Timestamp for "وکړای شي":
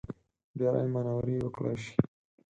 1.43-1.93